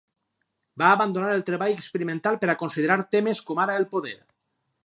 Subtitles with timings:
[0.81, 4.19] Va abandonar el treball experimental per a considerar temes com ara el poder.